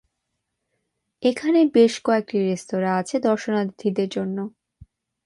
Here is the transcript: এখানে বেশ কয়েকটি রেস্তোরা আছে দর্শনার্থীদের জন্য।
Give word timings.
এখানে 1.23 1.59
বেশ 1.75 1.93
কয়েকটি 2.05 2.37
রেস্তোরা 2.41 2.91
আছে 2.99 3.15
দর্শনার্থীদের 3.21 4.09
জন্য। 4.09 4.37